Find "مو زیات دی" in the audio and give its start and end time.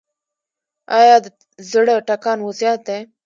2.43-2.99